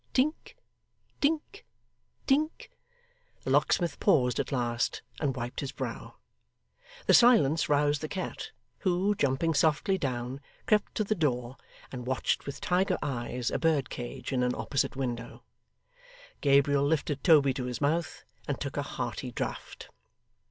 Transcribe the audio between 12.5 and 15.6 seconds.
tiger eyes a bird cage in an opposite window.